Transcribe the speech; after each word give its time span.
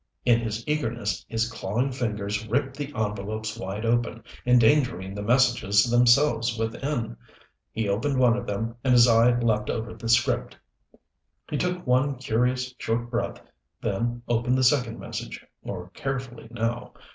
In 0.25 0.39
his 0.39 0.67
eagerness 0.67 1.23
his 1.29 1.47
clawing 1.51 1.91
fingers 1.91 2.47
ripped 2.47 2.75
the 2.75 2.91
envelopes 2.95 3.55
wide 3.55 3.85
open, 3.85 4.23
endangering 4.47 5.13
the 5.13 5.21
messages 5.21 5.91
themselves 5.91 6.57
within. 6.57 7.17
He 7.71 7.87
opened 7.87 8.17
one 8.17 8.35
of 8.35 8.47
them, 8.47 8.77
and 8.83 8.93
his 8.93 9.07
eye 9.07 9.39
leaped 9.39 9.69
over 9.69 9.93
the 9.93 10.09
script. 10.09 10.57
He 11.51 11.57
took 11.59 11.85
one 11.85 12.15
curious, 12.15 12.73
short 12.79 13.11
breath, 13.11 13.43
then 13.79 14.23
opened 14.27 14.57
the 14.57 14.63
second 14.63 14.97
message, 14.97 15.45
more 15.63 15.89
carefully 15.93 16.47
now. 16.49 16.93